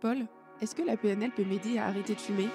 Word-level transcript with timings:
Paul, 0.00 0.26
est-ce 0.60 0.74
que 0.74 0.82
la 0.82 0.96
PNL 0.96 1.30
peut 1.30 1.44
m'aider 1.44 1.78
à 1.78 1.86
arrêter 1.86 2.14
de 2.14 2.20
fumer? 2.20 2.48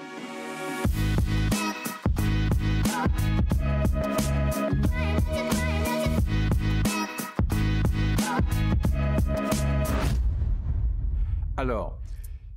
Alors, 11.56 12.00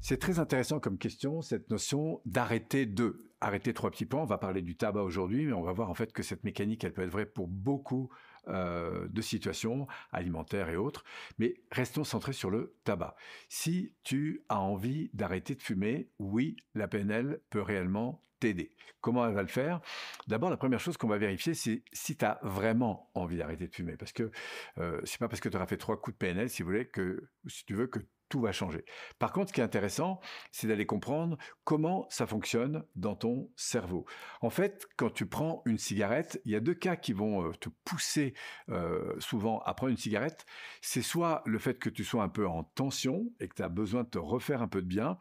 c'est 0.02 0.18
très 0.18 0.40
intéressant 0.40 0.80
comme 0.80 0.98
question, 1.00 1.42
cette 1.42 1.70
notion 1.70 2.22
d'arrêter 2.26 2.86
de. 2.86 3.22
Arrêter 3.42 3.74
trois 3.74 3.92
petits 3.92 4.06
points. 4.06 4.22
On 4.22 4.26
va 4.26 4.38
parler 4.38 4.62
du 4.62 4.76
tabac 4.76 5.02
aujourd'hui, 5.02 5.46
mais 5.46 5.54
on 5.54 5.62
va 5.62 5.74
voir 5.74 5.90
en 5.90 5.94
fait 5.94 6.12
que 6.12 6.24
cette 6.24 6.44
mécanique, 6.44 6.84
elle 6.84 6.94
peut 6.94 7.04
être 7.04 7.12
vraie 7.12 7.26
pour 7.26 7.48
beaucoup 7.48 8.10
euh, 8.48 9.08
de 9.10 9.22
situations 9.22 9.88
alimentaires 10.12 10.70
et 10.70 10.78
autres. 10.78 11.04
Mais 11.38 11.56
restons 11.72 12.04
centrés 12.04 12.34
sur 12.34 12.50
le 12.50 12.76
tabac. 12.84 13.16
Si 13.50 13.94
tu 14.04 14.44
as 14.50 14.60
envie 14.60 15.10
d'arrêter 15.14 15.56
de 15.56 15.62
fumer, 15.62 16.10
oui, 16.20 16.56
la 16.74 16.88
PNL 16.88 17.40
peut 17.50 17.62
réellement 17.62 18.24
t'aider. 18.40 18.72
Comment 19.02 19.26
elle 19.28 19.34
va 19.34 19.42
le 19.42 19.48
faire? 19.48 19.82
D'abord, 20.28 20.50
la 20.50 20.58
première 20.58 20.80
chose 20.80 20.98
qu'on 20.98 21.08
va 21.08 21.18
vérifier, 21.18 21.54
c'est 21.54 21.84
si 21.94 22.18
tu 22.18 22.26
as 22.26 22.40
vraiment 22.44 23.10
envie 23.14 23.38
d'arrêter 23.38 23.68
de 23.68 23.74
fumer. 23.74 23.98
Parce 23.98 24.12
que 24.12 24.32
euh, 24.78 25.00
c'est 25.04 25.20
pas 25.20 25.28
parce 25.28 25.40
que 25.40 25.50
tu 25.50 25.56
auras 25.56 25.68
fait 25.68 25.78
trois 25.78 26.00
coups 26.00 26.16
de 26.16 26.18
PNL, 26.18 26.50
si 26.50 26.64
vous 26.64 26.70
voulez, 26.70 26.88
que 26.88 27.30
si 27.48 27.66
tu 27.66 27.76
veux 27.76 27.88
que 27.88 28.00
tout 28.30 28.42
va 28.42 28.52
changer. 28.52 28.86
Par 29.20 29.32
contre, 29.32 29.50
ce 29.50 29.54
qui 29.54 29.62
est 29.62 29.64
intéressant, 29.64 30.20
c'est 30.52 30.68
d'aller 30.68 30.86
comprendre 30.86 31.38
comment 31.64 32.08
ça 32.10 32.26
fonctionne 32.28 32.84
dans 32.96 33.16
ton 33.16 33.52
cerveau. 33.56 34.06
En 34.42 34.50
fait, 34.50 34.88
quand 34.98 35.10
tu 35.10 35.26
prends 35.26 35.62
une 35.66 35.78
cigarette, 35.78 36.42
il 36.46 36.52
y 36.52 36.56
a 36.56 36.60
deux 36.60 36.74
cas 36.74 36.96
qui 36.96 37.14
vont 37.14 37.48
euh, 37.48 37.52
te 37.54 37.70
pousser 37.84 38.34
euh, 38.70 39.14
souvent 39.20 39.60
à 39.60 39.74
prendre 39.74 39.92
une 39.92 39.98
cigarette. 39.98 40.46
C'est 40.82 41.02
soit 41.02 41.44
le 41.46 41.60
fait 41.60 41.80
que 41.80 41.90
tu 41.90 42.04
sois 42.04 42.24
un 42.24 42.30
peu 42.30 42.48
en 42.48 42.64
tension 42.64 43.26
et 43.40 43.48
que 43.48 43.56
tu 43.56 43.64
as 43.64 43.70
besoin 43.70 44.04
de 44.04 44.10
te 44.10 44.20
refaire 44.20 44.62
un 44.62 44.68
peu 44.68 44.82
de 44.82 44.88
bien. 44.88 45.18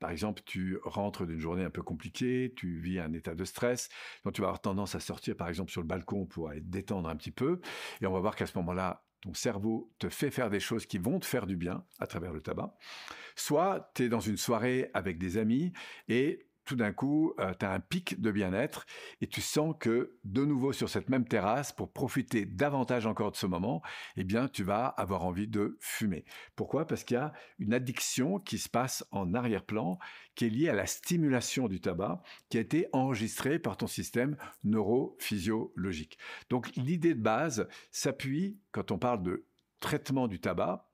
Par 0.00 0.10
exemple, 0.10 0.42
tu 0.44 0.78
rentres 0.82 1.26
d'une 1.26 1.38
journée 1.38 1.64
un 1.64 1.70
peu 1.70 1.82
compliquée, 1.82 2.52
tu 2.56 2.80
vis 2.80 2.98
un 2.98 3.12
état 3.12 3.34
de 3.34 3.44
stress, 3.44 3.88
donc 4.24 4.34
tu 4.34 4.40
vas 4.40 4.48
avoir 4.48 4.60
tendance 4.60 4.94
à 4.94 5.00
sortir 5.00 5.36
par 5.36 5.48
exemple 5.48 5.70
sur 5.70 5.82
le 5.82 5.86
balcon 5.86 6.26
pour 6.26 6.48
aller 6.48 6.62
te 6.62 6.66
détendre 6.66 7.08
un 7.08 7.16
petit 7.16 7.30
peu, 7.30 7.60
et 8.00 8.06
on 8.06 8.12
va 8.12 8.20
voir 8.20 8.34
qu'à 8.34 8.46
ce 8.46 8.56
moment-là, 8.58 9.04
ton 9.20 9.34
cerveau 9.34 9.92
te 9.98 10.08
fait 10.08 10.30
faire 10.30 10.50
des 10.50 10.60
choses 10.60 10.86
qui 10.86 10.98
vont 10.98 11.20
te 11.20 11.26
faire 11.26 11.46
du 11.46 11.56
bien 11.56 11.84
à 11.98 12.06
travers 12.06 12.32
le 12.32 12.40
tabac. 12.40 12.74
Soit 13.36 13.92
tu 13.94 14.04
es 14.04 14.08
dans 14.08 14.20
une 14.20 14.38
soirée 14.38 14.90
avec 14.94 15.18
des 15.18 15.36
amis 15.36 15.72
et 16.08 16.49
tout 16.70 16.76
d'un 16.76 16.92
coup, 16.92 17.34
euh, 17.40 17.52
tu 17.58 17.66
as 17.66 17.72
un 17.72 17.80
pic 17.80 18.20
de 18.20 18.30
bien-être 18.30 18.86
et 19.20 19.26
tu 19.26 19.40
sens 19.40 19.74
que 19.80 20.16
de 20.22 20.44
nouveau 20.44 20.72
sur 20.72 20.88
cette 20.88 21.08
même 21.08 21.26
terrasse, 21.26 21.72
pour 21.72 21.92
profiter 21.92 22.46
davantage 22.46 23.06
encore 23.06 23.32
de 23.32 23.36
ce 23.36 23.46
moment, 23.46 23.82
eh 24.16 24.22
bien, 24.22 24.46
tu 24.46 24.62
vas 24.62 24.86
avoir 24.86 25.24
envie 25.24 25.48
de 25.48 25.76
fumer. 25.80 26.24
Pourquoi? 26.54 26.86
Parce 26.86 27.02
qu'il 27.02 27.16
y 27.16 27.18
a 27.18 27.32
une 27.58 27.74
addiction 27.74 28.38
qui 28.38 28.56
se 28.56 28.68
passe 28.68 29.04
en 29.10 29.34
arrière-plan, 29.34 29.98
qui 30.36 30.44
est 30.44 30.48
liée 30.48 30.68
à 30.68 30.76
la 30.76 30.86
stimulation 30.86 31.66
du 31.66 31.80
tabac, 31.80 32.22
qui 32.50 32.58
a 32.58 32.60
été 32.60 32.86
enregistrée 32.92 33.58
par 33.58 33.76
ton 33.76 33.88
système 33.88 34.36
neurophysiologique. 34.62 36.18
Donc, 36.50 36.70
l'idée 36.76 37.14
de 37.14 37.20
base 37.20 37.66
s'appuie, 37.90 38.60
quand 38.70 38.92
on 38.92 38.98
parle 38.98 39.24
de 39.24 39.44
traitement 39.80 40.28
du 40.28 40.38
tabac, 40.38 40.88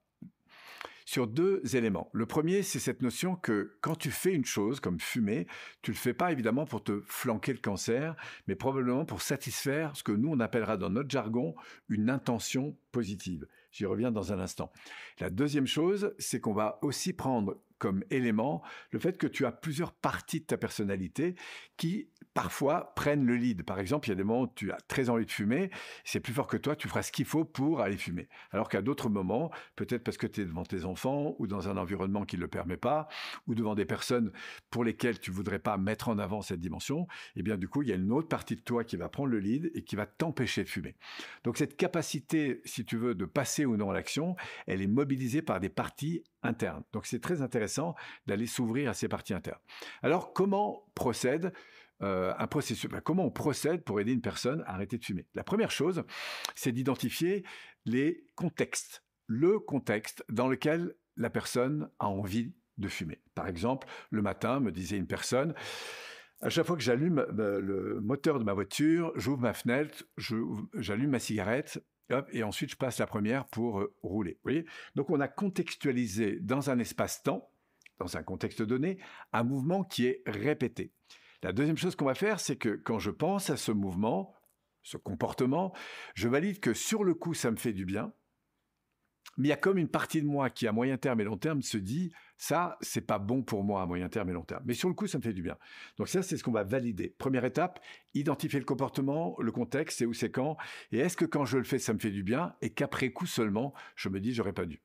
sur 1.06 1.28
deux 1.28 1.62
éléments. 1.74 2.10
Le 2.12 2.26
premier, 2.26 2.62
c'est 2.62 2.80
cette 2.80 3.00
notion 3.00 3.36
que 3.36 3.78
quand 3.80 3.94
tu 3.94 4.10
fais 4.10 4.34
une 4.34 4.44
chose 4.44 4.80
comme 4.80 5.00
fumer, 5.00 5.46
tu 5.80 5.92
le 5.92 5.96
fais 5.96 6.12
pas 6.12 6.32
évidemment 6.32 6.66
pour 6.66 6.82
te 6.82 7.00
flanquer 7.06 7.52
le 7.52 7.60
cancer, 7.60 8.16
mais 8.48 8.56
probablement 8.56 9.04
pour 9.06 9.22
satisfaire 9.22 9.96
ce 9.96 10.02
que 10.02 10.12
nous 10.12 10.30
on 10.30 10.40
appellera 10.40 10.76
dans 10.76 10.90
notre 10.90 11.08
jargon 11.08 11.54
une 11.88 12.10
intention 12.10 12.76
positive. 12.90 13.46
J'y 13.70 13.86
reviens 13.86 14.10
dans 14.10 14.32
un 14.32 14.40
instant. 14.40 14.72
La 15.20 15.30
deuxième 15.30 15.66
chose, 15.66 16.12
c'est 16.18 16.40
qu'on 16.40 16.54
va 16.54 16.78
aussi 16.82 17.12
prendre 17.12 17.62
comme 17.78 18.02
élément 18.10 18.62
le 18.90 18.98
fait 18.98 19.16
que 19.16 19.26
tu 19.26 19.46
as 19.46 19.52
plusieurs 19.52 19.92
parties 19.92 20.40
de 20.40 20.46
ta 20.46 20.56
personnalité 20.56 21.36
qui 21.76 22.08
parfois 22.36 22.92
prennent 22.94 23.24
le 23.24 23.34
lead. 23.34 23.62
Par 23.62 23.80
exemple, 23.80 24.08
il 24.08 24.10
y 24.10 24.12
a 24.12 24.14
des 24.14 24.22
moments 24.22 24.42
où 24.42 24.52
tu 24.54 24.70
as 24.70 24.76
très 24.88 25.08
envie 25.08 25.24
de 25.24 25.30
fumer, 25.30 25.70
c'est 26.04 26.20
plus 26.20 26.34
fort 26.34 26.46
que 26.46 26.58
toi, 26.58 26.76
tu 26.76 26.86
feras 26.86 27.00
ce 27.00 27.10
qu'il 27.10 27.24
faut 27.24 27.46
pour 27.46 27.80
aller 27.80 27.96
fumer. 27.96 28.28
Alors 28.50 28.68
qu'à 28.68 28.82
d'autres 28.82 29.08
moments, 29.08 29.50
peut-être 29.74 30.04
parce 30.04 30.18
que 30.18 30.26
tu 30.26 30.42
es 30.42 30.44
devant 30.44 30.64
tes 30.64 30.84
enfants 30.84 31.34
ou 31.38 31.46
dans 31.46 31.70
un 31.70 31.78
environnement 31.78 32.26
qui 32.26 32.36
ne 32.36 32.42
le 32.42 32.48
permet 32.48 32.76
pas, 32.76 33.08
ou 33.46 33.54
devant 33.54 33.74
des 33.74 33.86
personnes 33.86 34.32
pour 34.68 34.84
lesquelles 34.84 35.18
tu 35.18 35.30
voudrais 35.30 35.58
pas 35.58 35.78
mettre 35.78 36.10
en 36.10 36.18
avant 36.18 36.42
cette 36.42 36.60
dimension, 36.60 37.06
eh 37.36 37.42
bien 37.42 37.56
du 37.56 37.68
coup, 37.68 37.80
il 37.80 37.88
y 37.88 37.92
a 37.92 37.96
une 37.96 38.12
autre 38.12 38.28
partie 38.28 38.54
de 38.54 38.60
toi 38.60 38.84
qui 38.84 38.98
va 38.98 39.08
prendre 39.08 39.30
le 39.30 39.38
lead 39.38 39.70
et 39.74 39.82
qui 39.82 39.96
va 39.96 40.04
t'empêcher 40.04 40.62
de 40.62 40.68
fumer. 40.68 40.94
Donc 41.42 41.56
cette 41.56 41.78
capacité, 41.78 42.60
si 42.66 42.84
tu 42.84 42.98
veux, 42.98 43.14
de 43.14 43.24
passer 43.24 43.64
ou 43.64 43.78
non 43.78 43.88
à 43.88 43.94
l'action, 43.94 44.36
elle 44.66 44.82
est 44.82 44.86
mobilisée 44.86 45.40
par 45.40 45.58
des 45.58 45.70
parties 45.70 46.22
internes. 46.42 46.84
Donc 46.92 47.06
c'est 47.06 47.20
très 47.20 47.40
intéressant 47.40 47.94
d'aller 48.26 48.46
s'ouvrir 48.46 48.90
à 48.90 48.94
ces 48.94 49.08
parties 49.08 49.32
internes. 49.32 49.60
Alors 50.02 50.34
comment 50.34 50.84
procède 50.94 51.54
euh, 52.02 52.34
un 52.38 52.46
processus 52.46 52.90
ben, 52.90 53.00
Comment 53.00 53.24
on 53.26 53.30
procède 53.30 53.82
pour 53.82 54.00
aider 54.00 54.12
une 54.12 54.20
personne 54.20 54.62
à 54.66 54.74
arrêter 54.74 54.98
de 54.98 55.04
fumer? 55.04 55.26
La 55.34 55.44
première 55.44 55.70
chose, 55.70 56.04
c'est 56.54 56.72
d'identifier 56.72 57.44
les 57.84 58.24
contextes, 58.34 59.04
le 59.26 59.58
contexte 59.58 60.24
dans 60.28 60.48
lequel 60.48 60.94
la 61.16 61.30
personne 61.30 61.88
a 61.98 62.08
envie 62.08 62.52
de 62.78 62.88
fumer. 62.88 63.20
Par 63.34 63.48
exemple, 63.48 63.86
le 64.10 64.22
matin, 64.22 64.60
me 64.60 64.70
disait 64.70 64.98
une 64.98 65.06
personne, 65.06 65.54
à 66.42 66.50
chaque 66.50 66.66
fois 66.66 66.76
que 66.76 66.82
j'allume 66.82 67.26
ben, 67.32 67.58
le 67.58 68.00
moteur 68.00 68.38
de 68.38 68.44
ma 68.44 68.52
voiture, 68.52 69.12
j'ouvre 69.16 69.40
ma 69.40 69.54
fenêtre, 69.54 70.04
j'allume 70.74 71.10
ma 71.10 71.18
cigarette, 71.18 71.82
et 72.32 72.42
ensuite 72.42 72.70
je 72.70 72.76
passe 72.76 72.98
la 72.98 73.06
première 73.06 73.46
pour 73.46 73.80
euh, 73.80 73.94
rouler. 74.02 74.38
Donc 74.94 75.10
on 75.10 75.20
a 75.20 75.28
contextualisé 75.28 76.38
dans 76.40 76.70
un 76.70 76.78
espace-temps, 76.78 77.50
dans 77.98 78.16
un 78.16 78.22
contexte 78.22 78.62
donné, 78.62 78.98
un 79.32 79.42
mouvement 79.42 79.82
qui 79.82 80.06
est 80.06 80.22
répété. 80.26 80.92
La 81.42 81.52
deuxième 81.52 81.76
chose 81.76 81.96
qu'on 81.96 82.04
va 82.06 82.14
faire, 82.14 82.40
c'est 82.40 82.56
que 82.56 82.70
quand 82.70 82.98
je 82.98 83.10
pense 83.10 83.50
à 83.50 83.56
ce 83.56 83.72
mouvement, 83.72 84.34
ce 84.82 84.96
comportement, 84.96 85.74
je 86.14 86.28
valide 86.28 86.60
que 86.60 86.74
sur 86.74 87.04
le 87.04 87.14
coup, 87.14 87.34
ça 87.34 87.50
me 87.50 87.56
fait 87.56 87.72
du 87.72 87.84
bien, 87.84 88.12
mais 89.36 89.48
il 89.48 89.50
y 89.50 89.52
a 89.52 89.56
comme 89.56 89.78
une 89.78 89.88
partie 89.88 90.22
de 90.22 90.26
moi 90.26 90.48
qui, 90.48 90.66
à 90.66 90.72
moyen 90.72 90.96
terme 90.96 91.20
et 91.20 91.24
long 91.24 91.36
terme, 91.36 91.60
se 91.60 91.76
dit 91.76 92.12
ça, 92.38 92.76
c'est 92.80 93.02
pas 93.02 93.18
bon 93.18 93.42
pour 93.42 93.64
moi 93.64 93.82
à 93.82 93.86
moyen 93.86 94.08
terme 94.08 94.30
et 94.30 94.32
long 94.32 94.44
terme. 94.44 94.62
Mais 94.64 94.74
sur 94.74 94.88
le 94.88 94.94
coup, 94.94 95.06
ça 95.06 95.18
me 95.18 95.22
fait 95.22 95.32
du 95.32 95.42
bien. 95.42 95.56
Donc 95.98 96.08
ça, 96.08 96.22
c'est 96.22 96.36
ce 96.36 96.44
qu'on 96.44 96.52
va 96.52 96.64
valider. 96.64 97.14
Première 97.18 97.44
étape, 97.44 97.80
identifier 98.14 98.58
le 98.58 98.64
comportement, 98.64 99.36
le 99.38 99.52
contexte, 99.52 99.98
c'est 99.98 100.06
où, 100.06 100.14
c'est 100.14 100.30
quand, 100.30 100.56
et 100.92 100.98
est-ce 100.98 101.16
que 101.16 101.24
quand 101.24 101.44
je 101.44 101.58
le 101.58 101.64
fais, 101.64 101.78
ça 101.78 101.92
me 101.92 101.98
fait 101.98 102.10
du 102.10 102.22
bien, 102.22 102.54
et 102.62 102.70
qu'après 102.70 103.10
coup 103.12 103.26
seulement, 103.26 103.74
je 103.94 104.08
me 104.08 104.20
dis 104.20 104.32
j'aurais 104.32 104.52
pas 104.54 104.66
dû. 104.66 104.80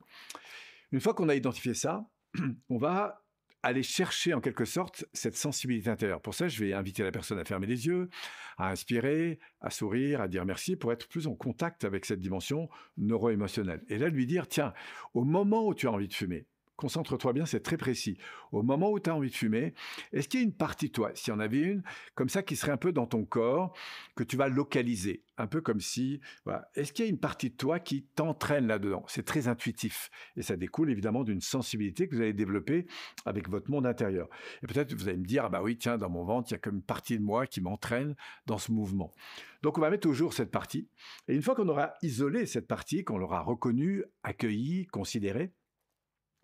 Une 0.92 1.00
fois 1.00 1.14
qu'on 1.14 1.30
a 1.30 1.36
identifié 1.36 1.74
ça, 1.74 2.10
on 2.70 2.78
va 2.78 3.24
aller 3.64 3.84
chercher 3.84 4.34
en 4.34 4.42
quelque 4.42 4.66
sorte 4.66 5.06
cette 5.14 5.36
sensibilité 5.36 5.90
intérieure. 5.90 6.22
Pour 6.22 6.34
ça, 6.34 6.48
je 6.48 6.64
vais 6.64 6.74
inviter 6.74 7.04
la 7.04 7.12
personne 7.12 7.40
à 7.40 7.46
fermer 7.46 7.68
les 7.68 7.86
yeux, 7.86 8.10
à 8.58 8.70
inspirer, 8.70 9.40
à 9.60 9.70
sourire, 9.70 10.22
à 10.22 10.28
dire 10.28 10.46
merci 10.46 10.76
pour 10.76 10.92
être 10.92 11.08
plus 11.08 11.28
en 11.28 11.36
contact 11.36 11.84
avec 11.84 12.06
cette 12.06 12.20
dimension 12.20 12.70
neuro-émotionnelle. 12.98 13.84
Et 13.88 13.98
là, 13.98 14.10
lui 14.10 14.26
dire, 14.26 14.48
tiens, 14.48 14.74
au 15.14 15.24
moment 15.24 15.68
où 15.68 15.74
tu 15.74 15.88
as 15.88 15.92
envie 15.92 16.08
de 16.08 16.14
fumer, 16.14 16.48
concentre-toi 16.82 17.34
bien, 17.34 17.46
c'est 17.46 17.60
très 17.60 17.78
précis. 17.78 18.18
Au 18.52 18.64
moment 18.64 18.90
où 18.90 19.00
tu 19.00 19.12
as 19.12 19.16
envie 19.16 19.30
de 19.30 19.36
fumer, 19.36 19.76
est-ce 20.14 20.28
qu'il 20.28 20.40
y 20.40 20.44
a 20.44 20.46
une 20.46 20.54
partie 20.54 20.88
de 20.88 20.92
toi, 20.92 21.12
s'il 21.14 21.32
y 21.32 21.36
en 21.36 21.40
avait 21.40 21.60
une, 21.60 21.84
comme 22.16 22.28
ça, 22.28 22.42
qui 22.42 22.56
serait 22.56 22.72
un 22.72 22.78
peu 22.78 22.92
dans 22.92 23.06
ton 23.06 23.24
corps, 23.24 23.78
que 24.16 24.24
tu 24.24 24.36
vas 24.36 24.48
localiser? 24.48 25.24
Un 25.38 25.46
peu 25.48 25.62
comme 25.62 25.80
si, 25.80 26.20
voilà. 26.44 26.70
Est-ce 26.76 26.92
qu'il 26.92 27.06
y 27.06 27.08
a 27.08 27.12
une 27.12 27.20
partie 27.20 27.52
de 27.52 27.56
toi 27.56 27.80
qui 27.80 28.04
t'entraîne 28.16 28.68
là-dedans? 28.68 29.04
C'est 29.08 29.26
très 29.26 29.48
intuitif. 29.48 30.10
Et 30.36 30.42
ça 30.42 30.56
découle 30.56 30.90
évidemment 30.90 31.24
d'une 31.24 31.42
sensibilité 31.42 32.08
que 32.08 32.16
vous 32.16 32.22
allez 32.22 32.34
développer 32.34 32.88
avec 33.26 33.48
votre 33.48 33.70
monde 33.70 33.86
intérieur. 33.86 34.28
Et 34.64 34.68
peut-être 34.68 34.94
vous 34.94 35.08
allez 35.08 35.18
me 35.18 35.26
dire, 35.26 35.46
ah 35.46 35.50
bah 35.50 35.62
oui, 35.62 35.78
tiens, 35.78 35.98
dans 35.98 36.10
mon 36.10 36.24
ventre, 36.24 36.50
il 36.50 36.54
y 36.54 36.56
a 36.56 36.60
comme 36.60 36.76
une 36.76 36.84
partie 36.84 37.18
de 37.18 37.24
moi 37.24 37.46
qui 37.46 37.62
m'entraîne 37.62 38.16
dans 38.48 38.58
ce 38.58 38.72
mouvement. 38.72 39.12
Donc 39.62 39.78
on 39.78 39.82
va 39.82 39.92
mettre 39.92 40.10
au 40.10 40.14
jour 40.14 40.34
cette 40.34 40.52
partie. 40.52 40.90
Et 41.28 41.36
une 41.36 41.44
fois 41.44 41.54
qu'on 41.56 41.70
aura 41.70 41.94
isolé 42.02 42.48
cette 42.48 42.68
partie, 42.68 43.04
qu'on 43.04 43.20
l'aura 43.20 43.42
reconnue, 43.42 44.04
accueillie, 44.24 44.88
considérée, 44.88 45.54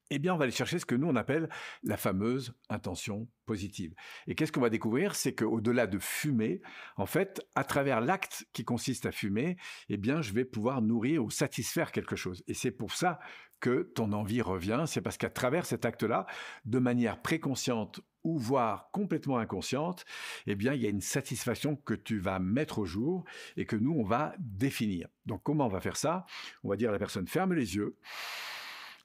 eh 0.10 0.20
bien, 0.20 0.34
on 0.34 0.38
va 0.38 0.44
aller 0.44 0.52
chercher 0.52 0.80
ce 0.80 0.86
que 0.86 0.96
nous 0.96 1.08
on 1.08 1.16
appelle 1.16 1.50
la 1.84 1.98
fameuse 1.98 2.54
intention 2.70 3.28
positive. 3.46 3.94
Et 4.28 4.36
qu'est-ce 4.36 4.52
qu'on 4.52 4.62
va 4.62 4.70
découvrir? 4.70 5.16
C'est 5.16 5.34
qu'au-delà 5.34 5.88
de 5.88 6.00
fumer, 6.00 6.62
en 6.96 7.06
fait, 7.06 7.42
à 7.56 7.64
travers 7.64 8.02
l'acte 8.02 8.46
qui 8.54 8.64
consiste 8.64 9.06
à 9.06 9.12
fumer, 9.12 9.58
eh 9.90 9.98
bien, 9.98 10.22
je 10.22 10.34
vais 10.34 10.46
pouvoir 10.46 10.82
nourrir 10.82 11.24
ou 11.24 11.30
satisfaire 11.30 11.92
quelque 11.92 12.16
chose. 12.16 12.44
Et 12.48 12.54
c'est 12.54 12.72
pour 12.72 12.92
ça 12.94 13.20
que 13.60 13.92
ton 13.96 14.14
envie 14.14 14.42
revient. 14.42 14.84
C'est 14.88 15.02
parce 15.02 15.18
qu'à 15.18 15.30
travers 15.30 15.66
cet 15.66 15.86
acte-là, 15.86 16.28
de 16.66 16.80
manière 16.80 17.22
préconsciente 17.22 18.02
ou 18.24 18.38
voire 18.38 18.90
complètement 18.92 19.38
inconsciente, 19.38 20.06
eh 20.48 20.56
bien, 20.56 20.74
il 20.74 20.82
y 20.82 20.86
a 20.86 20.90
une 20.90 21.02
satisfaction 21.02 21.76
que 21.76 21.94
tu 21.94 22.20
vas 22.20 22.40
mettre 22.40 22.80
au 22.80 22.86
jour 22.86 23.24
et 23.56 23.66
que 23.66 23.76
nous, 23.76 23.94
on 23.94 24.04
va 24.04 24.36
définir. 24.38 25.08
Donc, 25.26 25.44
comment 25.44 25.66
on 25.66 25.70
va 25.70 25.80
faire 25.80 25.98
ça? 25.98 26.26
On 26.64 26.70
va 26.70 26.76
dire 26.76 26.90
à 26.90 26.92
la 26.92 27.00
personne, 27.00 27.28
ferme 27.28 27.54
les 27.54 27.76
yeux. 27.76 27.98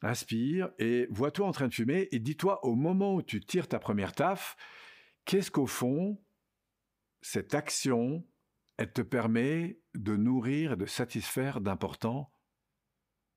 Inspire 0.02 0.70
et 0.78 1.06
vois-toi 1.10 1.46
en 1.46 1.52
train 1.52 1.68
de 1.68 1.74
fumer 1.74 2.08
et 2.10 2.18
dis-toi 2.18 2.64
au 2.64 2.74
moment 2.74 3.14
où 3.14 3.22
tu 3.22 3.40
tires 3.40 3.68
ta 3.68 3.78
première 3.78 4.12
taf, 4.12 4.56
qu'est-ce 5.24 5.50
qu'au 5.50 5.66
fond, 5.66 6.20
cette 7.20 7.54
action, 7.54 8.26
elle 8.76 8.92
te 8.92 9.02
permet 9.02 9.78
de 9.94 10.16
nourrir 10.16 10.72
et 10.72 10.76
de 10.76 10.86
satisfaire 10.86 11.60
d'important 11.60 12.32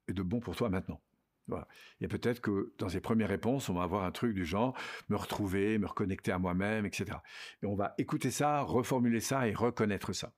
et 0.07 0.13
de 0.13 0.23
bon 0.23 0.39
pour 0.39 0.55
toi 0.55 0.69
maintenant? 0.69 1.01
Voilà. 1.47 1.67
Et 2.01 2.07
peut-être 2.07 2.41
que 2.41 2.73
dans 2.79 2.89
ces 2.89 3.01
premières 3.01 3.29
réponses, 3.29 3.69
on 3.69 3.75
va 3.75 3.83
avoir 3.83 4.03
un 4.03 4.11
truc 4.11 4.33
du 4.33 4.45
genre 4.45 4.75
me 5.09 5.15
retrouver, 5.15 5.77
me 5.77 5.85
reconnecter 5.85 6.31
à 6.31 6.39
moi-même, 6.39 6.87
etc. 6.87 7.19
Et 7.61 7.67
on 7.67 7.75
va 7.75 7.93
écouter 7.99 8.31
ça, 8.31 8.61
reformuler 8.61 9.19
ça 9.19 9.47
et 9.47 9.53
reconnaître 9.53 10.13
ça. 10.13 10.33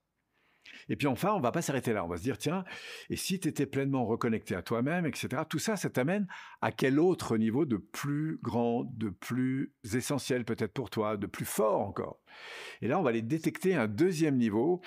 Et 0.89 0.95
puis 0.95 1.07
enfin, 1.07 1.33
on 1.33 1.39
va 1.39 1.51
pas 1.51 1.61
s'arrêter 1.61 1.93
là. 1.93 2.03
On 2.03 2.07
va 2.07 2.17
se 2.17 2.23
dire, 2.23 2.37
tiens, 2.37 2.63
et 3.09 3.15
si 3.15 3.39
tu 3.39 3.47
étais 3.47 3.65
pleinement 3.65 4.05
reconnecté 4.05 4.55
à 4.55 4.61
toi-même, 4.61 5.05
etc., 5.05 5.43
tout 5.49 5.59
ça, 5.59 5.75
ça 5.75 5.89
t'amène 5.89 6.27
à 6.61 6.71
quel 6.71 6.99
autre 6.99 7.37
niveau 7.37 7.65
de 7.65 7.77
plus 7.77 8.39
grand, 8.41 8.83
de 8.83 9.09
plus 9.09 9.73
essentiel 9.93 10.45
peut-être 10.45 10.73
pour 10.73 10.89
toi, 10.89 11.17
de 11.17 11.27
plus 11.27 11.45
fort 11.45 11.81
encore? 11.81 12.19
Et 12.81 12.87
là, 12.87 12.99
on 12.99 13.03
va 13.03 13.09
aller 13.09 13.21
détecter 13.21 13.75
un 13.75 13.87
deuxième 13.87 14.37
niveau 14.37 14.81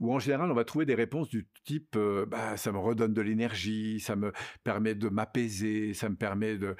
où 0.00 0.12
en 0.12 0.18
général, 0.18 0.50
on 0.50 0.54
va 0.54 0.64
trouver 0.64 0.86
des 0.86 0.94
réponses 0.94 1.28
du 1.28 1.48
type, 1.64 1.96
euh, 1.96 2.26
bah, 2.26 2.56
ça 2.56 2.72
me 2.72 2.78
redonne 2.78 3.14
de 3.14 3.20
l'énergie, 3.20 4.00
ça 4.00 4.16
me 4.16 4.32
permet 4.64 4.94
de 4.94 5.08
m'apaiser, 5.08 5.94
ça 5.94 6.08
me 6.08 6.16
permet 6.16 6.58
de 6.58 6.76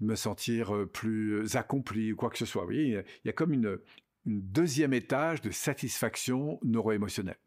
me 0.00 0.14
sentir 0.14 0.74
euh, 0.74 0.86
plus 0.86 1.56
accompli 1.56 2.12
ou 2.12 2.16
quoi 2.16 2.30
que 2.30 2.38
ce 2.38 2.46
soit. 2.46 2.62
Vous 2.62 2.68
voyez, 2.68 3.02
il 3.24 3.26
y 3.26 3.30
a 3.30 3.32
comme 3.32 3.52
une, 3.52 3.78
deuxième 4.26 4.92
étage 4.92 5.40
de 5.40 5.50
satisfaction 5.50 6.58
neuro-émotionnelle. 6.62 7.38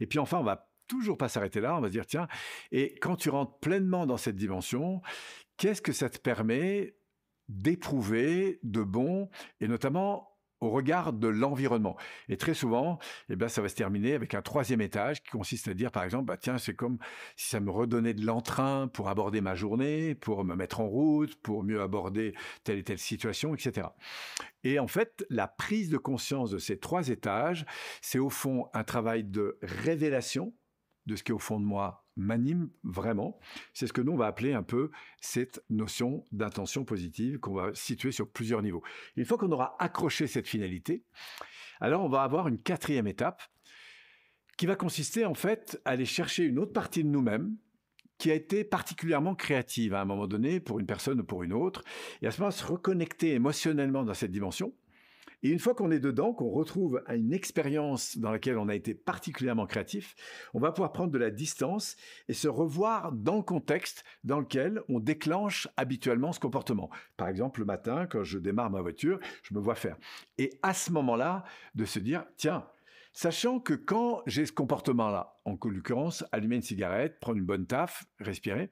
Et 0.00 0.06
puis 0.06 0.18
enfin, 0.18 0.38
on 0.38 0.44
va 0.44 0.68
toujours 0.86 1.18
pas 1.18 1.28
s'arrêter 1.28 1.60
là, 1.60 1.76
on 1.76 1.80
va 1.80 1.88
se 1.88 1.92
dire, 1.92 2.06
tiens, 2.06 2.28
et 2.70 2.94
quand 3.00 3.16
tu 3.16 3.30
rentres 3.30 3.58
pleinement 3.58 4.06
dans 4.06 4.16
cette 4.16 4.36
dimension, 4.36 5.02
qu'est-ce 5.56 5.82
que 5.82 5.92
ça 5.92 6.08
te 6.08 6.18
permet 6.18 6.96
d'éprouver 7.48 8.58
de 8.62 8.82
bon, 8.82 9.30
et 9.60 9.68
notamment 9.68 10.35
au 10.60 10.70
regard 10.70 11.12
de 11.12 11.28
l'environnement. 11.28 11.96
Et 12.28 12.36
très 12.36 12.54
souvent, 12.54 12.98
eh 13.28 13.36
ben, 13.36 13.48
ça 13.48 13.62
va 13.62 13.68
se 13.68 13.74
terminer 13.74 14.14
avec 14.14 14.34
un 14.34 14.42
troisième 14.42 14.80
étage 14.80 15.22
qui 15.22 15.30
consiste 15.30 15.68
à 15.68 15.74
dire, 15.74 15.90
par 15.90 16.04
exemple, 16.04 16.24
bah, 16.26 16.36
tiens, 16.36 16.58
c'est 16.58 16.74
comme 16.74 16.98
si 17.36 17.50
ça 17.50 17.60
me 17.60 17.70
redonnait 17.70 18.14
de 18.14 18.24
l'entrain 18.24 18.88
pour 18.88 19.08
aborder 19.08 19.40
ma 19.40 19.54
journée, 19.54 20.14
pour 20.14 20.44
me 20.44 20.54
mettre 20.54 20.80
en 20.80 20.86
route, 20.86 21.34
pour 21.42 21.62
mieux 21.62 21.80
aborder 21.80 22.34
telle 22.64 22.78
et 22.78 22.84
telle 22.84 22.98
situation, 22.98 23.54
etc. 23.54 23.88
Et 24.64 24.78
en 24.78 24.88
fait, 24.88 25.24
la 25.30 25.46
prise 25.46 25.90
de 25.90 25.98
conscience 25.98 26.50
de 26.50 26.58
ces 26.58 26.78
trois 26.78 27.08
étages, 27.08 27.66
c'est 28.00 28.18
au 28.18 28.30
fond 28.30 28.68
un 28.72 28.84
travail 28.84 29.24
de 29.24 29.58
révélation 29.62 30.52
de 31.06 31.16
ce 31.16 31.22
qui 31.22 31.32
au 31.32 31.38
fond 31.38 31.60
de 31.60 31.64
moi 31.64 32.04
m'anime 32.16 32.70
vraiment. 32.82 33.38
C'est 33.72 33.86
ce 33.86 33.92
que 33.92 34.00
nous, 34.00 34.12
on 34.12 34.16
va 34.16 34.26
appeler 34.26 34.52
un 34.52 34.62
peu 34.62 34.90
cette 35.20 35.62
notion 35.70 36.24
d'intention 36.32 36.84
positive 36.84 37.38
qu'on 37.38 37.54
va 37.54 37.74
situer 37.74 38.12
sur 38.12 38.30
plusieurs 38.30 38.62
niveaux. 38.62 38.82
Une 39.16 39.24
fois 39.24 39.38
qu'on 39.38 39.52
aura 39.52 39.76
accroché 39.78 40.26
cette 40.26 40.48
finalité, 40.48 41.04
alors 41.80 42.04
on 42.04 42.08
va 42.08 42.22
avoir 42.22 42.48
une 42.48 42.58
quatrième 42.58 43.06
étape 43.06 43.42
qui 44.56 44.66
va 44.66 44.76
consister 44.76 45.24
en 45.24 45.34
fait 45.34 45.80
à 45.84 45.90
aller 45.90 46.06
chercher 46.06 46.44
une 46.44 46.58
autre 46.58 46.72
partie 46.72 47.04
de 47.04 47.08
nous-mêmes 47.08 47.56
qui 48.18 48.30
a 48.30 48.34
été 48.34 48.64
particulièrement 48.64 49.34
créative 49.34 49.92
à 49.92 50.00
un 50.00 50.06
moment 50.06 50.26
donné 50.26 50.60
pour 50.60 50.80
une 50.80 50.86
personne 50.86 51.20
ou 51.20 51.24
pour 51.24 51.42
une 51.42 51.52
autre, 51.52 51.82
et 52.22 52.26
à 52.26 52.30
ce 52.30 52.40
moment 52.40 52.50
se 52.50 52.64
reconnecter 52.64 53.34
émotionnellement 53.34 54.04
dans 54.04 54.14
cette 54.14 54.30
dimension, 54.30 54.72
et 55.42 55.50
une 55.50 55.58
fois 55.58 55.74
qu'on 55.74 55.90
est 55.90 56.00
dedans, 56.00 56.32
qu'on 56.32 56.50
retrouve 56.50 57.02
une 57.08 57.32
expérience 57.32 58.18
dans 58.18 58.30
laquelle 58.30 58.58
on 58.58 58.68
a 58.68 58.74
été 58.74 58.94
particulièrement 58.94 59.66
créatif, 59.66 60.14
on 60.54 60.60
va 60.60 60.72
pouvoir 60.72 60.92
prendre 60.92 61.12
de 61.12 61.18
la 61.18 61.30
distance 61.30 61.96
et 62.28 62.32
se 62.32 62.48
revoir 62.48 63.12
dans 63.12 63.36
le 63.36 63.42
contexte 63.42 64.04
dans 64.24 64.40
lequel 64.40 64.82
on 64.88 65.00
déclenche 65.00 65.68
habituellement 65.76 66.32
ce 66.32 66.40
comportement. 66.40 66.90
Par 67.16 67.28
exemple, 67.28 67.60
le 67.60 67.66
matin, 67.66 68.06
quand 68.06 68.24
je 68.24 68.38
démarre 68.38 68.70
ma 68.70 68.80
voiture, 68.80 69.18
je 69.42 69.54
me 69.54 69.60
vois 69.60 69.74
faire. 69.74 69.96
Et 70.38 70.58
à 70.62 70.74
ce 70.74 70.90
moment-là, 70.92 71.44
de 71.74 71.84
se 71.84 71.98
dire, 71.98 72.24
tiens, 72.36 72.66
Sachant 73.18 73.60
que 73.60 73.72
quand 73.72 74.20
j'ai 74.26 74.44
ce 74.44 74.52
comportement-là, 74.52 75.38
en 75.46 75.52
l'occurrence, 75.52 76.22
allumer 76.32 76.56
une 76.56 76.62
cigarette, 76.62 77.18
prendre 77.18 77.38
une 77.38 77.46
bonne 77.46 77.66
taf, 77.66 78.04
respirer, 78.20 78.70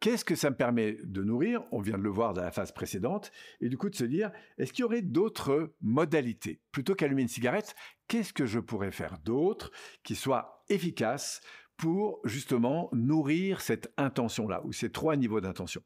Qu'est-ce 0.00 0.24
que 0.24 0.34
ça 0.34 0.50
me 0.50 0.56
permet 0.56 0.98
de 1.02 1.22
nourrir? 1.22 1.62
On 1.72 1.80
vient 1.80 1.96
de 1.96 2.02
le 2.02 2.10
voir 2.10 2.34
dans 2.34 2.42
la 2.42 2.50
phase 2.50 2.72
précédente. 2.72 3.30
Et 3.60 3.68
du 3.68 3.78
coup, 3.78 3.88
de 3.88 3.94
se 3.94 4.04
dire, 4.04 4.30
est-ce 4.58 4.72
qu'il 4.72 4.82
y 4.82 4.84
aurait 4.84 5.02
d'autres 5.02 5.74
modalités? 5.80 6.60
Plutôt 6.72 6.94
qu'allumer 6.94 7.22
une 7.22 7.28
cigarette, 7.28 7.74
qu'est-ce 8.06 8.32
que 8.32 8.44
je 8.44 8.58
pourrais 8.58 8.90
faire 8.90 9.18
d'autre 9.18 9.70
qui 10.02 10.14
soit 10.14 10.62
efficace 10.68 11.40
pour 11.76 12.20
justement 12.24 12.88
nourrir 12.92 13.60
cette 13.60 13.92
intention-là, 13.96 14.62
ou 14.64 14.72
ces 14.72 14.92
trois 14.92 15.16
niveaux 15.16 15.40
d'intention? 15.40 15.82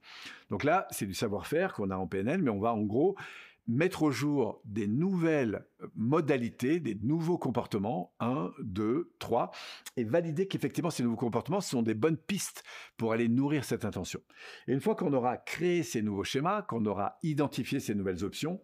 Donc 0.50 0.64
là, 0.64 0.86
c'est 0.90 1.06
du 1.06 1.14
savoir-faire 1.14 1.72
qu'on 1.72 1.90
a 1.90 1.96
en 1.96 2.06
PNL, 2.06 2.42
mais 2.42 2.50
on 2.50 2.60
va 2.60 2.74
en 2.74 2.82
gros 2.82 3.16
mettre 3.68 4.02
au 4.02 4.10
jour 4.10 4.62
des 4.64 4.86
nouvelles 4.86 5.66
modalités, 5.94 6.80
des 6.80 6.94
nouveaux 7.02 7.38
comportements, 7.38 8.14
1, 8.18 8.50
2, 8.60 9.12
3, 9.18 9.50
et 9.96 10.04
valider 10.04 10.48
qu'effectivement 10.48 10.90
ces 10.90 11.02
nouveaux 11.02 11.16
comportements 11.16 11.60
sont 11.60 11.82
des 11.82 11.94
bonnes 11.94 12.16
pistes 12.16 12.64
pour 12.96 13.12
aller 13.12 13.28
nourrir 13.28 13.64
cette 13.64 13.84
intention. 13.84 14.20
Et 14.66 14.72
une 14.72 14.80
fois 14.80 14.94
qu'on 14.94 15.12
aura 15.12 15.36
créé 15.36 15.82
ces 15.82 16.02
nouveaux 16.02 16.24
schémas, 16.24 16.62
qu'on 16.62 16.86
aura 16.86 17.18
identifié 17.22 17.78
ces 17.78 17.94
nouvelles 17.94 18.24
options, 18.24 18.60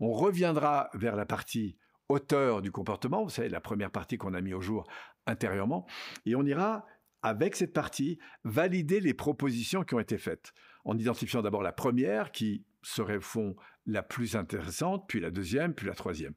on 0.00 0.12
reviendra 0.12 0.90
vers 0.94 1.14
la 1.14 1.24
partie 1.24 1.76
auteur 2.08 2.60
du 2.60 2.72
comportement, 2.72 3.22
vous 3.22 3.30
savez, 3.30 3.48
la 3.48 3.60
première 3.60 3.90
partie 3.90 4.18
qu'on 4.18 4.34
a 4.34 4.40
mis 4.40 4.54
au 4.54 4.60
jour 4.60 4.84
intérieurement, 5.26 5.86
et 6.26 6.34
on 6.34 6.44
ira 6.44 6.84
avec 7.22 7.56
cette 7.56 7.72
partie, 7.72 8.18
valider 8.44 9.00
les 9.00 9.14
propositions 9.14 9.82
qui 9.82 9.94
ont 9.94 10.00
été 10.00 10.18
faites, 10.18 10.52
en 10.84 10.96
identifiant 10.96 11.42
d'abord 11.42 11.62
la 11.62 11.72
première 11.72 12.32
qui 12.32 12.64
serait 12.82 13.20
fond 13.20 13.56
la 13.88 14.02
plus 14.02 14.36
intéressante, 14.36 15.06
puis 15.08 15.18
la 15.18 15.30
deuxième, 15.30 15.74
puis 15.74 15.86
la 15.86 15.94
troisième. 15.94 16.34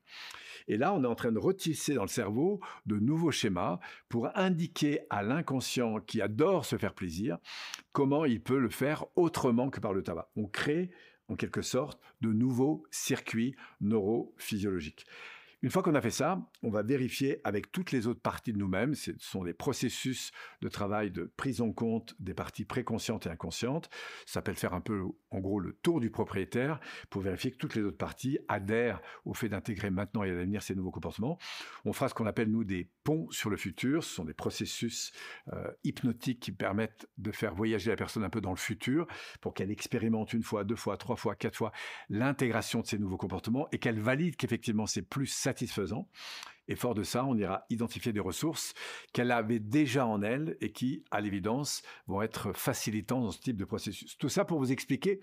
Et 0.67 0.77
là, 0.77 0.93
on 0.93 1.03
est 1.03 1.07
en 1.07 1.15
train 1.15 1.31
de 1.31 1.39
retisser 1.39 1.93
dans 1.93 2.03
le 2.03 2.07
cerveau 2.07 2.59
de 2.85 2.97
nouveaux 2.97 3.31
schémas 3.31 3.79
pour 4.09 4.29
indiquer 4.37 5.01
à 5.09 5.21
l'inconscient 5.21 5.99
qui 5.99 6.21
adore 6.21 6.65
se 6.65 6.77
faire 6.77 6.93
plaisir 6.93 7.37
comment 7.91 8.25
il 8.25 8.41
peut 8.41 8.59
le 8.59 8.69
faire 8.69 9.05
autrement 9.15 9.69
que 9.69 9.79
par 9.79 9.93
le 9.93 10.01
tabac. 10.01 10.29
On 10.35 10.47
crée 10.47 10.91
en 11.27 11.35
quelque 11.35 11.61
sorte 11.61 11.99
de 12.21 12.31
nouveaux 12.31 12.83
circuits 12.91 13.55
neurophysiologiques. 13.81 15.05
Une 15.63 15.69
fois 15.69 15.83
qu'on 15.83 15.93
a 15.93 16.01
fait 16.01 16.09
ça, 16.09 16.41
on 16.63 16.71
va 16.71 16.81
vérifier 16.81 17.39
avec 17.43 17.71
toutes 17.71 17.91
les 17.91 18.07
autres 18.07 18.19
parties 18.19 18.51
de 18.51 18.57
nous-mêmes, 18.57 18.95
ce 18.95 19.11
sont 19.19 19.43
des 19.43 19.53
processus 19.53 20.31
de 20.61 20.67
travail 20.69 21.11
de 21.11 21.31
prise 21.37 21.61
en 21.61 21.71
compte 21.71 22.15
des 22.19 22.33
parties 22.33 22.65
préconscientes 22.65 23.27
et 23.27 23.29
inconscientes. 23.29 23.87
Ça 24.25 24.33
s'appelle 24.33 24.55
faire 24.55 24.73
un 24.73 24.81
peu, 24.81 25.03
en 25.29 25.39
gros, 25.39 25.59
le 25.59 25.73
tour 25.73 25.99
du 25.99 26.09
propriétaire 26.09 26.79
pour 27.11 27.21
vérifier 27.21 27.51
que 27.51 27.57
toutes 27.57 27.75
les 27.75 27.83
autres 27.83 27.97
parties 27.97 28.39
adhèrent 28.47 29.01
au 29.23 29.35
fait 29.35 29.49
d'intégrer 29.49 29.91
maintenant 29.91 30.23
et 30.23 30.31
à 30.31 30.33
l'avenir 30.33 30.63
ces 30.63 30.73
nouveaux 30.73 30.89
comportements. 30.89 31.37
On 31.85 31.93
fera 31.93 32.09
ce 32.09 32.15
qu'on 32.15 32.25
appelle, 32.25 32.49
nous, 32.49 32.63
des 32.63 32.89
ponts 33.03 33.29
sur 33.29 33.51
le 33.51 33.57
futur. 33.57 34.03
Ce 34.03 34.15
sont 34.15 34.25
des 34.25 34.33
processus 34.33 35.11
euh, 35.53 35.71
hypnotiques 35.83 36.39
qui 36.39 36.51
permettent 36.51 37.07
de 37.19 37.31
faire 37.31 37.53
voyager 37.53 37.91
la 37.91 37.97
personne 37.97 38.23
un 38.23 38.31
peu 38.31 38.41
dans 38.41 38.49
le 38.49 38.57
futur 38.57 39.05
pour 39.41 39.53
qu'elle 39.53 39.69
expérimente 39.69 40.33
une 40.33 40.43
fois, 40.43 40.63
deux 40.63 40.75
fois, 40.75 40.97
trois 40.97 41.15
fois, 41.15 41.35
quatre 41.35 41.55
fois 41.55 41.71
l'intégration 42.09 42.81
de 42.81 42.87
ces 42.87 42.97
nouveaux 42.97 43.17
comportements 43.17 43.67
et 43.71 43.77
qu'elle 43.77 43.99
valide 43.99 44.35
qu'effectivement 44.35 44.87
c'est 44.87 45.03
plus 45.03 45.27
satisfaisant. 45.51 46.07
Et 46.67 46.75
fort 46.75 46.93
de 46.93 47.03
ça, 47.03 47.25
on 47.25 47.35
ira 47.35 47.65
identifier 47.69 48.13
des 48.13 48.21
ressources 48.21 48.73
qu'elle 49.11 49.31
avait 49.31 49.59
déjà 49.59 50.05
en 50.05 50.21
elle 50.21 50.55
et 50.61 50.71
qui, 50.71 51.03
à 51.11 51.19
l'évidence, 51.19 51.81
vont 52.07 52.21
être 52.21 52.53
facilitantes 52.53 53.23
dans 53.23 53.31
ce 53.31 53.41
type 53.41 53.57
de 53.57 53.65
processus. 53.65 54.17
Tout 54.17 54.29
ça 54.29 54.45
pour 54.45 54.59
vous 54.59 54.71
expliquer 54.71 55.19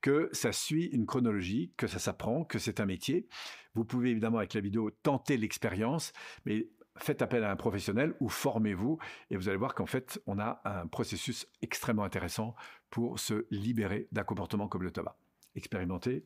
que 0.00 0.28
ça 0.32 0.52
suit 0.52 0.84
une 0.86 1.06
chronologie, 1.06 1.72
que 1.76 1.88
ça 1.88 1.98
s'apprend, 1.98 2.44
que 2.44 2.60
c'est 2.60 2.78
un 2.78 2.86
métier. 2.86 3.26
Vous 3.74 3.84
pouvez 3.84 4.10
évidemment 4.10 4.38
avec 4.38 4.54
la 4.54 4.60
vidéo 4.60 4.90
tenter 5.02 5.36
l'expérience, 5.36 6.12
mais 6.44 6.68
faites 6.98 7.22
appel 7.22 7.42
à 7.42 7.50
un 7.50 7.56
professionnel 7.56 8.14
ou 8.20 8.28
formez-vous 8.28 8.98
et 9.30 9.36
vous 9.36 9.48
allez 9.48 9.58
voir 9.58 9.74
qu'en 9.74 9.86
fait, 9.86 10.22
on 10.26 10.38
a 10.38 10.60
un 10.64 10.86
processus 10.86 11.48
extrêmement 11.62 12.04
intéressant 12.04 12.54
pour 12.90 13.18
se 13.18 13.46
libérer 13.50 14.06
d'un 14.12 14.24
comportement 14.24 14.68
comme 14.68 14.84
le 14.84 14.92
tabac. 14.92 15.16
Expérimentez 15.56 16.24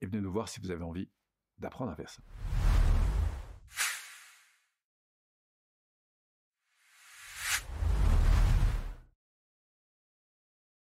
et 0.00 0.06
venez 0.06 0.22
nous 0.22 0.32
voir 0.32 0.48
si 0.48 0.60
vous 0.60 0.70
avez 0.70 0.84
envie 0.84 1.10
d'apprendre 1.62 1.92
à 1.92 1.94
faire 1.94 2.10
ça. 2.10 2.20